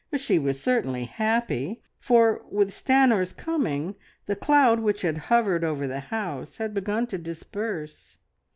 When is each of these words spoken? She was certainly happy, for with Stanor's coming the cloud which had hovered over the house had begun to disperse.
She 0.17 0.39
was 0.39 0.59
certainly 0.59 1.03
happy, 1.05 1.83
for 1.99 2.43
with 2.49 2.71
Stanor's 2.71 3.33
coming 3.33 3.93
the 4.25 4.35
cloud 4.35 4.79
which 4.79 5.03
had 5.03 5.19
hovered 5.29 5.63
over 5.63 5.85
the 5.85 5.99
house 5.99 6.57
had 6.57 6.73
begun 6.73 7.05
to 7.05 7.19
disperse. 7.19 8.17